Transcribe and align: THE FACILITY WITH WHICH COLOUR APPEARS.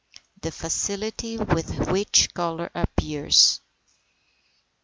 THE 0.41 0.51
FACILITY 0.51 1.37
WITH 1.37 1.89
WHICH 1.91 2.33
COLOUR 2.33 2.71
APPEARS. 2.73 3.61